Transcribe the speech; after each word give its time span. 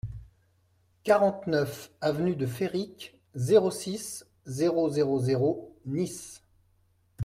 quarante-neuf 1.03 1.91
avenue 2.01 2.35
de 2.35 2.47
Féric, 2.47 3.13
zéro 3.35 3.69
six, 3.69 4.25
zéro 4.47 4.89
zéro 4.89 5.19
zéro, 5.19 5.75
Nice 5.85 6.41